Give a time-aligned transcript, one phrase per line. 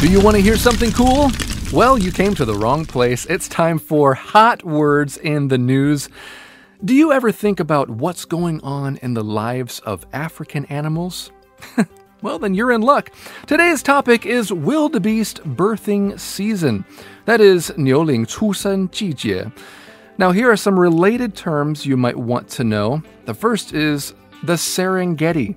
[0.00, 1.32] Do you want to hear something cool?
[1.72, 3.26] Well, you came to the wrong place.
[3.26, 6.08] It's time for Hot Words in the News.
[6.84, 11.32] Do you ever think about what's going on in the lives of African animals?
[12.22, 13.10] well, then you're in luck.
[13.48, 16.84] Today's topic is wildebeest birthing season.
[17.24, 19.50] That is 牛羚出生季节.
[20.16, 23.02] Now, here are some related terms you might want to know.
[23.24, 25.56] The first is the Serengeti.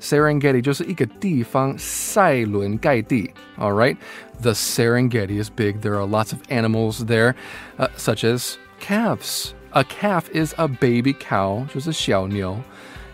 [0.00, 3.32] Serengeti 就是一个地方塞伦盖地.
[3.58, 3.96] All right,
[4.40, 5.80] the Serengeti is big.
[5.80, 7.34] There are lots of animals there,
[7.78, 9.52] uh, such as calves.
[9.72, 12.58] A calf is a baby cow, 就是小牛.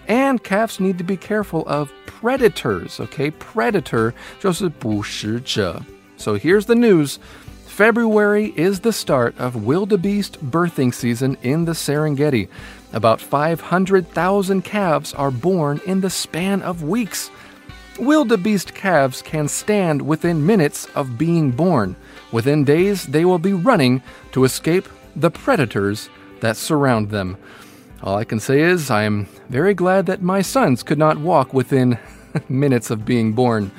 [0.06, 3.00] And calves need to be careful of predators.
[3.00, 5.82] Okay, predator 就是捕食者.
[6.16, 7.16] So here's the news.
[7.77, 12.49] February is the start of wildebeest birthing season in the Serengeti.
[12.91, 17.29] About 500,000 calves are born in the span of weeks.
[17.99, 21.95] Wildebeest calves can stand within minutes of being born.
[22.31, 24.01] Within days, they will be running
[24.31, 27.37] to escape the predators that surround them.
[28.01, 31.53] All I can say is, I am very glad that my sons could not walk
[31.53, 31.99] within
[32.49, 33.69] minutes of being born.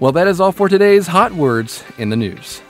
[0.00, 2.62] Well, that is all for today's Hot Words in the News.